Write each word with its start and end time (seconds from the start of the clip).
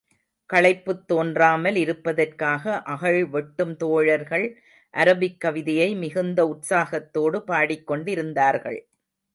களைப்புத் 0.49 1.03
தோன்றாமல் 1.05 1.75
இருப்பதற்காக, 1.75 2.63
அகழ் 2.85 3.25
வெட்டும் 3.25 3.75
தோழர்கள் 3.75 4.47
அரபிக் 4.93 5.37
கவிதையை 5.37 5.95
மிகுந்த 5.95 6.47
உற்சாகத்தோடு 6.47 7.43
பாடிக் 7.43 7.87
கொண்டிருந்தார்கள். 7.87 8.81